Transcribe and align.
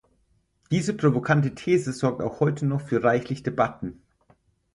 Diese 0.71 0.95
provokante 0.97 1.53
These 1.53 1.93
sorgt 1.93 2.23
auch 2.23 2.39
heute 2.39 2.65
noch 2.65 2.81
für 2.81 3.03
reichlich 3.03 3.43
Debatten. 3.43 4.01